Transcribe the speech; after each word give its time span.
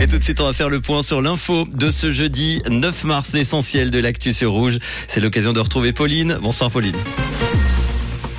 Et 0.00 0.06
tout 0.06 0.18
de 0.18 0.22
suite, 0.22 0.40
on 0.40 0.44
va 0.44 0.52
faire 0.52 0.68
le 0.68 0.80
point 0.80 1.02
sur 1.02 1.22
l'info 1.22 1.66
de 1.72 1.90
ce 1.90 2.12
jeudi 2.12 2.62
9 2.68 3.04
mars, 3.04 3.32
l'essentiel 3.32 3.90
de 3.90 3.98
l'actu 3.98 4.32
sur 4.32 4.52
Rouge. 4.52 4.78
C'est 5.08 5.20
l'occasion 5.20 5.52
de 5.52 5.60
retrouver 5.60 5.92
Pauline. 5.92 6.38
Bonsoir 6.40 6.70
Pauline. 6.70 6.96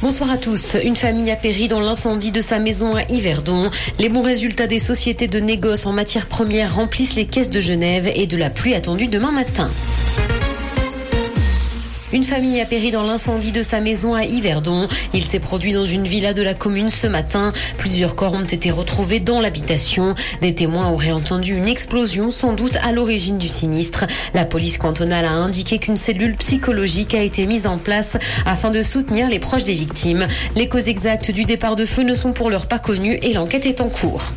Bonsoir 0.01 0.29
à 0.29 0.37
tous. 0.37 0.75
Une 0.83 0.95
famille 0.95 1.31
a 1.31 1.35
péri 1.35 1.67
dans 1.67 1.79
l'incendie 1.79 2.31
de 2.31 2.41
sa 2.41 2.59
maison 2.59 2.95
à 2.95 3.03
Yverdon. 3.09 3.71
Les 3.97 4.09
bons 4.09 4.21
résultats 4.21 4.67
des 4.67 4.77
sociétés 4.79 5.27
de 5.27 5.39
négoce 5.39 5.85
en 5.85 5.93
matière 5.93 6.27
première 6.27 6.75
remplissent 6.75 7.15
les 7.15 7.25
caisses 7.25 7.49
de 7.49 7.59
Genève 7.59 8.11
et 8.13 8.27
de 8.27 8.37
la 8.37 8.49
pluie 8.49 8.75
attendue 8.75 9.07
demain 9.07 9.31
matin. 9.31 9.71
Une 12.15 12.23
famille 12.23 12.61
a 12.61 12.65
péri 12.65 12.91
dans 12.91 13.03
l'incendie 13.03 13.51
de 13.51 13.61
sa 13.61 13.81
maison 13.81 14.15
à 14.15 14.23
Yverdon. 14.23 14.87
Il 15.13 15.25
s'est 15.25 15.41
produit 15.41 15.73
dans 15.73 15.85
une 15.85 16.07
villa 16.07 16.31
de 16.31 16.41
la 16.41 16.53
commune 16.53 16.89
ce 16.89 17.07
matin. 17.07 17.51
Plusieurs 17.77 18.15
corps 18.15 18.31
ont 18.31 18.45
été 18.45 18.71
retrouvés 18.71 19.19
dans 19.19 19.41
l'habitation. 19.41 20.15
Des 20.41 20.55
témoins 20.55 20.87
auraient 20.87 21.11
entendu 21.11 21.57
une 21.57 21.67
explosion, 21.67 22.31
sans 22.31 22.53
doute 22.53 22.77
à 22.85 22.93
l'origine 22.93 23.37
du 23.37 23.49
sinistre. 23.49 24.05
La 24.33 24.45
police 24.45 24.77
cantonale 24.77 25.25
a 25.25 25.31
indiqué 25.31 25.77
qu'une 25.77 25.97
cellule 25.97 26.37
psychologique 26.37 27.13
a 27.13 27.21
été 27.21 27.45
mise 27.45 27.67
en 27.67 27.77
place 27.77 28.15
afin 28.45 28.71
de 28.71 28.81
soutenir 28.81 29.27
les 29.27 29.39
proches 29.39 29.65
des 29.65 29.75
victimes. 29.75 30.25
Les 30.55 30.69
causes 30.69 30.87
exactes 30.87 31.31
du 31.31 31.43
départ 31.43 31.75
de 31.75 31.83
feu 31.83 32.03
ne 32.03 32.15
sont 32.15 32.31
pour 32.31 32.49
l'heure 32.49 32.67
pas 32.67 32.79
connues 32.79 33.19
et 33.23 33.33
l'enquête 33.33 33.65
est 33.65 33.81
en 33.81 33.89
cours. 33.89 34.31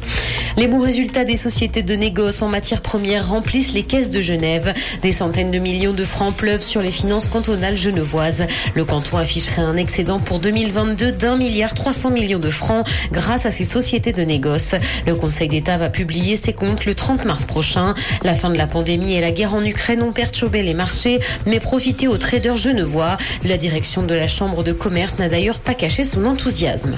Les 0.58 0.66
bons 0.66 0.80
résultats 0.80 1.22
des 1.22 1.36
sociétés 1.36 1.84
de 1.84 1.94
négoce 1.94 2.42
en 2.42 2.48
matière 2.48 2.80
première 2.80 3.28
remplissent 3.28 3.72
les 3.72 3.84
caisses 3.84 4.10
de 4.10 4.20
Genève. 4.20 4.74
Des 5.02 5.12
centaines 5.12 5.52
de 5.52 5.60
millions 5.60 5.92
de 5.92 6.04
francs 6.04 6.34
pleuvent 6.34 6.64
sur 6.64 6.82
les 6.82 6.90
finances 6.90 7.26
cantonales 7.26 7.78
genevoises. 7.78 8.44
Le 8.74 8.84
canton 8.84 9.18
afficherait 9.18 9.62
un 9.62 9.76
excédent 9.76 10.18
pour 10.18 10.40
2022 10.40 11.12
d'un 11.12 11.36
milliard 11.36 11.74
300 11.74 12.10
millions 12.10 12.40
de 12.40 12.50
francs 12.50 12.84
grâce 13.12 13.46
à 13.46 13.52
ces 13.52 13.62
sociétés 13.62 14.12
de 14.12 14.22
négoce. 14.22 14.74
Le 15.06 15.14
Conseil 15.14 15.46
d'État 15.46 15.78
va 15.78 15.90
publier 15.90 16.34
ses 16.34 16.54
comptes 16.54 16.86
le 16.86 16.96
30 16.96 17.24
mars 17.24 17.44
prochain. 17.44 17.94
La 18.24 18.34
fin 18.34 18.50
de 18.50 18.58
la 18.58 18.66
pandémie 18.66 19.14
et 19.14 19.20
la 19.20 19.30
guerre 19.30 19.54
en 19.54 19.64
Ukraine 19.64 20.02
ont 20.02 20.12
perturbé 20.12 20.64
les 20.64 20.74
marchés, 20.74 21.20
mais 21.46 21.60
profité 21.60 22.08
aux 22.08 22.18
traders 22.18 22.56
genevois. 22.56 23.16
La 23.44 23.58
direction 23.58 24.02
de 24.02 24.14
la 24.14 24.26
Chambre 24.26 24.64
de 24.64 24.72
commerce 24.72 25.20
n'a 25.20 25.28
d'ailleurs 25.28 25.60
pas 25.60 25.74
caché 25.74 26.02
son 26.02 26.24
enthousiasme. 26.24 26.96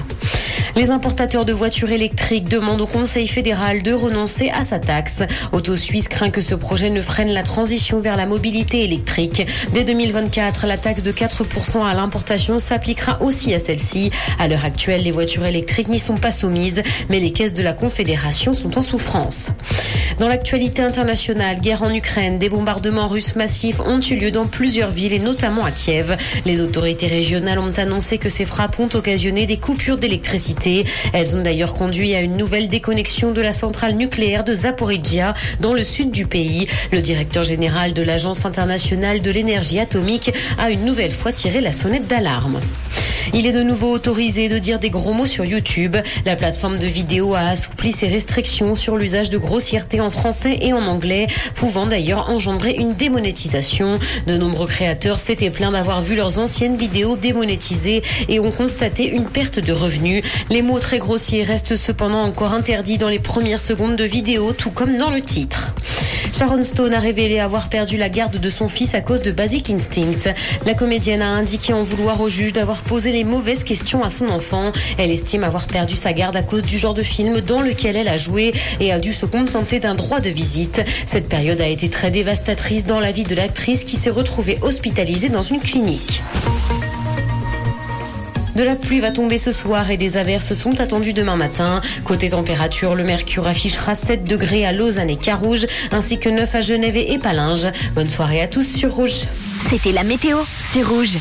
Les 0.75 0.89
importateurs 0.89 1.43
de 1.43 1.51
voitures 1.51 1.91
électriques 1.91 2.47
demandent 2.47 2.79
au 2.79 2.87
Conseil 2.87 3.27
fédéral 3.27 3.83
de 3.83 3.91
renoncer 3.91 4.49
à 4.49 4.63
sa 4.63 4.79
taxe. 4.79 5.21
Auto 5.51 5.75
Suisse 5.75 6.07
craint 6.07 6.29
que 6.29 6.39
ce 6.39 6.55
projet 6.55 6.89
ne 6.89 7.01
freine 7.01 7.33
la 7.33 7.43
transition 7.43 7.99
vers 7.99 8.15
la 8.15 8.25
mobilité 8.25 8.85
électrique. 8.85 9.45
Dès 9.73 9.83
2024, 9.83 10.65
la 10.67 10.77
taxe 10.77 11.03
de 11.03 11.11
4% 11.11 11.85
à 11.85 11.93
l'importation 11.93 12.57
s'appliquera 12.59 13.21
aussi 13.21 13.53
à 13.53 13.59
celle-ci. 13.59 14.11
À 14.39 14.47
l'heure 14.47 14.63
actuelle, 14.63 15.03
les 15.03 15.11
voitures 15.11 15.45
électriques 15.45 15.89
n'y 15.89 15.99
sont 15.99 16.15
pas 16.15 16.31
soumises, 16.31 16.81
mais 17.09 17.19
les 17.19 17.31
caisses 17.31 17.53
de 17.53 17.63
la 17.63 17.73
Confédération 17.73 18.53
sont 18.53 18.77
en 18.77 18.81
souffrance. 18.81 19.49
Dans 20.19 20.29
l'actualité 20.29 20.81
internationale, 20.81 21.59
guerre 21.59 21.83
en 21.83 21.93
Ukraine, 21.93 22.39
des 22.39 22.49
bombardements 22.49 23.07
russes 23.09 23.35
massifs 23.35 23.79
ont 23.81 23.99
eu 23.99 24.15
lieu 24.15 24.31
dans 24.31 24.45
plusieurs 24.45 24.91
villes 24.91 25.13
et 25.13 25.19
notamment 25.19 25.65
à 25.65 25.71
Kiev. 25.71 26.15
Les 26.45 26.61
autorités 26.61 27.07
régionales 27.07 27.59
ont 27.59 27.73
annoncé 27.75 28.17
que 28.17 28.29
ces 28.29 28.45
frappes 28.45 28.79
ont 28.79 28.89
occasionné 28.93 29.45
des 29.45 29.57
coupures 29.57 29.97
d'électricité 29.97 30.60
elles 31.13 31.35
ont 31.35 31.41
d'ailleurs 31.41 31.73
conduit 31.73 32.13
à 32.15 32.21
une 32.21 32.37
nouvelle 32.37 32.67
déconnexion 32.67 33.31
de 33.31 33.41
la 33.41 33.53
centrale 33.53 33.93
nucléaire 33.93 34.43
de 34.43 34.53
Zaporizhia 34.53 35.33
dans 35.59 35.73
le 35.73 35.83
sud 35.83 36.11
du 36.11 36.25
pays. 36.25 36.67
Le 36.91 37.01
directeur 37.01 37.43
général 37.43 37.93
de 37.93 38.03
l'Agence 38.03 38.45
internationale 38.45 39.21
de 39.21 39.31
l'énergie 39.31 39.79
atomique 39.79 40.31
a 40.59 40.69
une 40.69 40.85
nouvelle 40.85 41.11
fois 41.11 41.31
tiré 41.31 41.61
la 41.61 41.71
sonnette 41.71 42.07
d'alarme. 42.07 42.59
Il 43.33 43.45
est 43.45 43.51
de 43.51 43.63
nouveau 43.63 43.91
autorisé 43.91 44.49
de 44.49 44.59
dire 44.59 44.79
des 44.79 44.89
gros 44.89 45.13
mots 45.13 45.25
sur 45.25 45.45
YouTube. 45.45 45.97
La 46.25 46.35
plateforme 46.35 46.77
de 46.77 46.87
vidéo 46.87 47.33
a 47.33 47.41
assoupli 47.41 47.91
ses 47.91 48.07
restrictions 48.07 48.75
sur 48.75 48.97
l'usage 48.97 49.29
de 49.29 49.37
grossièreté 49.37 50.01
en 50.01 50.09
français 50.09 50.57
et 50.61 50.73
en 50.73 50.85
anglais, 50.87 51.27
pouvant 51.55 51.85
d'ailleurs 51.85 52.29
engendrer 52.29 52.73
une 52.73 52.93
démonétisation. 52.93 53.99
De 54.27 54.37
nombreux 54.37 54.67
créateurs 54.67 55.19
s'étaient 55.19 55.51
plaints 55.51 55.71
d'avoir 55.71 56.01
vu 56.01 56.15
leurs 56.15 56.39
anciennes 56.39 56.77
vidéos 56.77 57.15
démonétisées 57.15 58.01
et 58.27 58.39
ont 58.39 58.51
constaté 58.51 59.07
une 59.07 59.25
perte 59.25 59.59
de 59.59 59.71
revenus. 59.71 60.23
Les 60.49 60.61
mots 60.61 60.79
très 60.79 60.99
grossiers 60.99 61.43
restent 61.43 61.75
cependant 61.75 62.23
encore 62.23 62.53
interdits 62.53 62.97
dans 62.97 63.09
les 63.09 63.19
premières 63.19 63.61
secondes 63.61 63.95
de 63.95 64.03
vidéo, 64.03 64.53
tout 64.53 64.71
comme 64.71 64.97
dans 64.97 65.11
le 65.11 65.21
titre. 65.21 65.60
Sharon 66.33 66.63
Stone 66.63 66.93
a 66.93 66.99
révélé 66.99 67.39
avoir 67.39 67.69
perdu 67.69 67.97
la 67.97 68.09
garde 68.09 68.37
de 68.37 68.49
son 68.49 68.69
fils 68.69 68.95
à 68.95 69.01
cause 69.01 69.21
de 69.21 69.31
Basic 69.31 69.69
Instinct. 69.69 70.33
La 70.65 70.73
comédienne 70.73 71.21
a 71.21 71.29
indiqué 71.29 71.73
en 71.73 71.83
vouloir 71.83 72.21
au 72.21 72.29
juge 72.29 72.53
d'avoir 72.53 72.83
posé 72.83 73.11
les 73.11 73.23
mauvaises 73.23 73.63
questions 73.63 74.03
à 74.03 74.09
son 74.09 74.27
enfant. 74.29 74.71
Elle 74.97 75.11
estime 75.11 75.43
avoir 75.43 75.67
perdu 75.67 75.95
sa 75.95 76.13
garde 76.13 76.35
à 76.35 76.43
cause 76.43 76.63
du 76.63 76.77
genre 76.77 76.93
de 76.93 77.03
film 77.03 77.41
dans 77.41 77.61
lequel 77.61 77.95
elle 77.95 78.07
a 78.07 78.17
joué 78.17 78.53
et 78.79 78.91
a 78.91 78.99
dû 78.99 79.13
se 79.13 79.25
contenter 79.25 79.79
d'un 79.79 79.95
droit 79.95 80.19
de 80.19 80.29
visite. 80.29 80.81
Cette 81.05 81.27
période 81.27 81.61
a 81.61 81.67
été 81.67 81.89
très 81.89 82.11
dévastatrice 82.11 82.85
dans 82.85 82.99
la 82.99 83.11
vie 83.11 83.23
de 83.23 83.35
l'actrice 83.35 83.83
qui 83.83 83.97
s'est 83.97 84.09
retrouvée 84.09 84.57
hospitalisée 84.61 85.29
dans 85.29 85.41
une 85.41 85.59
clinique. 85.59 86.21
De 88.55 88.63
la 88.63 88.75
pluie 88.75 88.99
va 88.99 89.11
tomber 89.11 89.37
ce 89.37 89.51
soir 89.51 89.89
et 89.91 89.97
des 89.97 90.17
averses 90.17 90.53
sont 90.53 90.79
attendues 90.79 91.13
demain 91.13 91.37
matin. 91.37 91.81
Côté 92.03 92.29
température, 92.29 92.95
le 92.95 93.03
mercure 93.03 93.47
affichera 93.47 93.95
7 93.95 94.23
degrés 94.23 94.65
à 94.65 94.71
Lausanne 94.71 95.09
et 95.09 95.15
Carouge, 95.15 95.65
ainsi 95.91 96.17
que 96.19 96.29
9 96.29 96.55
à 96.55 96.61
Genève 96.61 96.97
et 96.97 97.17
Palinges. 97.17 97.67
Bonne 97.95 98.09
soirée 98.09 98.41
à 98.41 98.47
tous 98.47 98.63
sur 98.63 98.93
Rouge. 98.93 99.25
C'était 99.69 99.91
la 99.91 100.03
météo, 100.03 100.37
c'est 100.45 100.83
Rouge. 100.83 101.17